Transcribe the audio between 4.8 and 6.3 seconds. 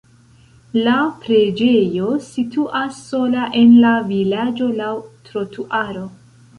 laŭ trotuaro.